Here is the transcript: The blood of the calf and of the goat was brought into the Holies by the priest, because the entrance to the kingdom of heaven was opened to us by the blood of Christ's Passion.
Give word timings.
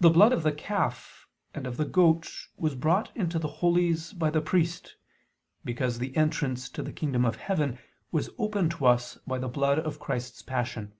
The 0.00 0.10
blood 0.10 0.32
of 0.32 0.42
the 0.42 0.50
calf 0.50 1.28
and 1.54 1.64
of 1.64 1.76
the 1.76 1.84
goat 1.84 2.28
was 2.56 2.74
brought 2.74 3.16
into 3.16 3.38
the 3.38 3.46
Holies 3.46 4.12
by 4.12 4.30
the 4.30 4.40
priest, 4.40 4.96
because 5.64 6.00
the 6.00 6.16
entrance 6.16 6.68
to 6.70 6.82
the 6.82 6.92
kingdom 6.92 7.24
of 7.24 7.36
heaven 7.36 7.78
was 8.10 8.30
opened 8.36 8.72
to 8.72 8.86
us 8.86 9.18
by 9.24 9.38
the 9.38 9.46
blood 9.46 9.78
of 9.78 10.00
Christ's 10.00 10.42
Passion. 10.42 10.94